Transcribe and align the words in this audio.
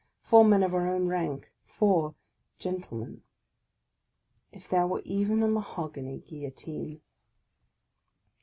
—four 0.29 0.43
men 0.43 0.63
of 0.63 0.73
our 0.73 0.87
own 0.89 1.05
rank,— 1.07 1.51
four" 1.77 2.15
gentlemen!" 2.57 3.21
If 4.51 4.67
there 4.67 4.87
were 4.87 5.03
even 5.05 5.43
a 5.43 5.47
mahogany 5.47 6.21
Guillotine 6.27 7.01